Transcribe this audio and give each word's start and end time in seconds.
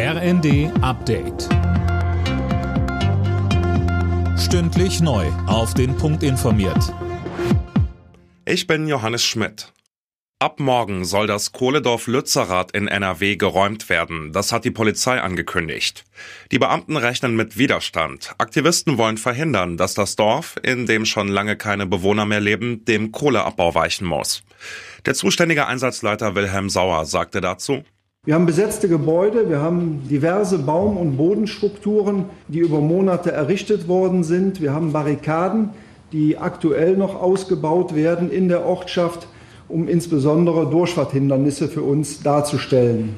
RND 0.00 0.70
Update. 0.80 1.48
Stündlich 4.38 5.00
neu. 5.00 5.26
Auf 5.48 5.74
den 5.74 5.96
Punkt 5.96 6.22
informiert. 6.22 6.94
Ich 8.44 8.68
bin 8.68 8.86
Johannes 8.86 9.24
Schmidt. 9.24 9.72
Ab 10.38 10.60
morgen 10.60 11.04
soll 11.04 11.26
das 11.26 11.50
Kohledorf 11.50 12.06
Lützerath 12.06 12.70
in 12.70 12.86
NRW 12.86 13.34
geräumt 13.34 13.88
werden. 13.88 14.32
Das 14.32 14.52
hat 14.52 14.64
die 14.64 14.70
Polizei 14.70 15.20
angekündigt. 15.20 16.04
Die 16.52 16.60
Beamten 16.60 16.96
rechnen 16.96 17.34
mit 17.34 17.58
Widerstand. 17.58 18.36
Aktivisten 18.38 18.98
wollen 18.98 19.18
verhindern, 19.18 19.76
dass 19.76 19.94
das 19.94 20.14
Dorf, 20.14 20.60
in 20.62 20.86
dem 20.86 21.06
schon 21.06 21.26
lange 21.26 21.56
keine 21.56 21.86
Bewohner 21.86 22.24
mehr 22.24 22.38
leben, 22.38 22.84
dem 22.84 23.10
Kohleabbau 23.10 23.74
weichen 23.74 24.06
muss. 24.06 24.44
Der 25.06 25.14
zuständige 25.14 25.66
Einsatzleiter 25.66 26.36
Wilhelm 26.36 26.70
Sauer 26.70 27.04
sagte 27.04 27.40
dazu, 27.40 27.82
wir 28.28 28.34
haben 28.34 28.44
besetzte 28.44 28.90
Gebäude, 28.90 29.48
wir 29.48 29.62
haben 29.62 30.06
diverse 30.06 30.58
Baum- 30.58 30.98
und 30.98 31.16
Bodenstrukturen, 31.16 32.26
die 32.48 32.58
über 32.58 32.78
Monate 32.78 33.32
errichtet 33.32 33.88
worden 33.88 34.22
sind. 34.22 34.60
Wir 34.60 34.74
haben 34.74 34.92
Barrikaden, 34.92 35.70
die 36.12 36.36
aktuell 36.36 36.98
noch 36.98 37.14
ausgebaut 37.14 37.94
werden 37.94 38.30
in 38.30 38.50
der 38.50 38.66
Ortschaft, 38.66 39.28
um 39.66 39.88
insbesondere 39.88 40.68
Durchfahrthindernisse 40.68 41.68
für 41.68 41.80
uns 41.80 42.22
darzustellen. 42.22 43.16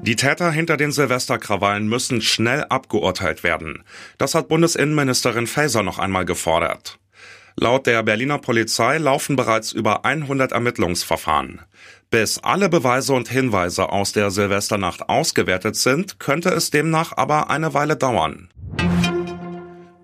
Die 0.00 0.16
Täter 0.16 0.50
hinter 0.50 0.78
den 0.78 0.90
Silvesterkrawallen 0.90 1.86
müssen 1.86 2.22
schnell 2.22 2.64
abgeurteilt 2.70 3.44
werden. 3.44 3.84
Das 4.16 4.34
hat 4.34 4.48
Bundesinnenministerin 4.48 5.46
Faeser 5.46 5.82
noch 5.82 5.98
einmal 5.98 6.24
gefordert. 6.24 6.98
Laut 7.60 7.88
der 7.88 8.04
Berliner 8.04 8.38
Polizei 8.38 8.98
laufen 8.98 9.34
bereits 9.34 9.72
über 9.72 10.04
100 10.04 10.52
Ermittlungsverfahren. 10.52 11.60
Bis 12.08 12.38
alle 12.38 12.68
Beweise 12.68 13.12
und 13.14 13.28
Hinweise 13.28 13.90
aus 13.90 14.12
der 14.12 14.30
Silvesternacht 14.30 15.08
ausgewertet 15.08 15.74
sind, 15.74 16.20
könnte 16.20 16.50
es 16.50 16.70
demnach 16.70 17.16
aber 17.16 17.50
eine 17.50 17.74
Weile 17.74 17.96
dauern. 17.96 18.48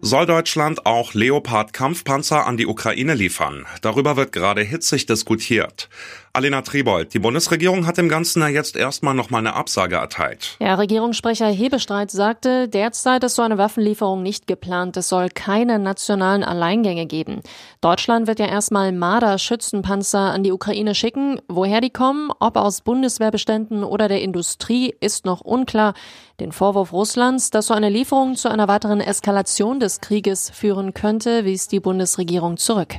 Soll 0.00 0.26
Deutschland 0.26 0.84
auch 0.84 1.14
Leopard-Kampfpanzer 1.14 2.44
an 2.44 2.56
die 2.56 2.66
Ukraine 2.66 3.14
liefern? 3.14 3.66
Darüber 3.82 4.16
wird 4.16 4.32
gerade 4.32 4.60
hitzig 4.62 5.06
diskutiert. 5.06 5.88
Alena 6.36 6.62
Tribold, 6.62 7.14
die 7.14 7.20
Bundesregierung 7.20 7.86
hat 7.86 7.96
dem 7.96 8.08
Ganzen 8.08 8.42
ja 8.42 8.48
jetzt 8.48 8.74
erstmal 8.74 9.14
noch 9.14 9.30
mal 9.30 9.38
eine 9.38 9.54
Absage 9.54 9.94
erteilt. 9.94 10.56
Ja, 10.58 10.74
Regierungssprecher 10.74 11.46
Hebestreit 11.46 12.10
sagte, 12.10 12.68
derzeit 12.68 13.22
ist 13.22 13.36
so 13.36 13.42
eine 13.42 13.56
Waffenlieferung 13.56 14.20
nicht 14.20 14.48
geplant. 14.48 14.96
Es 14.96 15.10
soll 15.10 15.28
keine 15.28 15.78
nationalen 15.78 16.42
Alleingänge 16.42 17.06
geben. 17.06 17.40
Deutschland 17.80 18.26
wird 18.26 18.40
ja 18.40 18.46
erstmal 18.46 18.90
Marder-Schützenpanzer 18.90 20.18
an 20.18 20.42
die 20.42 20.50
Ukraine 20.50 20.96
schicken. 20.96 21.40
Woher 21.46 21.80
die 21.80 21.90
kommen, 21.90 22.32
ob 22.40 22.56
aus 22.56 22.80
Bundeswehrbeständen 22.80 23.84
oder 23.84 24.08
der 24.08 24.20
Industrie, 24.20 24.92
ist 24.98 25.26
noch 25.26 25.40
unklar. 25.40 25.94
Den 26.40 26.50
Vorwurf 26.50 26.92
Russlands, 26.92 27.50
dass 27.50 27.68
so 27.68 27.74
eine 27.74 27.90
Lieferung 27.90 28.34
zu 28.34 28.48
einer 28.48 28.66
weiteren 28.66 29.00
Eskalation 29.00 29.78
des 29.78 30.00
Krieges 30.00 30.50
führen 30.50 30.94
könnte, 30.94 31.44
wies 31.44 31.68
die 31.68 31.78
Bundesregierung 31.78 32.56
zurück. 32.56 32.96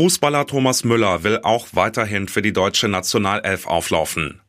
Fußballer 0.00 0.46
Thomas 0.46 0.82
Müller 0.82 1.24
will 1.24 1.40
auch 1.42 1.66
weiterhin 1.72 2.26
für 2.26 2.40
die 2.40 2.54
deutsche 2.54 2.88
Nationalelf 2.88 3.66
auflaufen. 3.66 4.40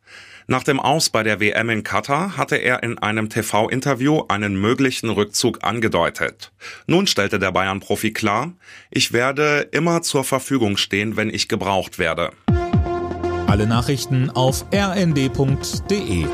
Nach 0.47 0.63
dem 0.63 0.79
Aus 0.79 1.09
bei 1.09 1.23
der 1.23 1.41
WM 1.41 1.69
in 1.69 1.83
Katar 1.83 2.37
hatte 2.37 2.55
er 2.55 2.83
in 2.83 2.97
einem 2.99 3.27
TV-Interview 3.27 4.23
einen 4.29 4.55
möglichen 4.55 5.09
Rückzug 5.09 5.61
angedeutet. 5.61 6.53
Nun 6.87 7.05
stellte 7.05 7.37
der 7.37 7.51
Bayern-Profi 7.51 8.13
klar, 8.13 8.53
ich 8.91 9.11
werde 9.11 9.67
immer 9.73 10.01
zur 10.03 10.23
Verfügung 10.23 10.77
stehen, 10.77 11.17
wenn 11.17 11.29
ich 11.29 11.49
gebraucht 11.49 11.99
werde. 11.99 12.29
Alle 13.47 13.67
Nachrichten 13.67 14.29
auf 14.29 14.63
rnd.de 14.73 16.27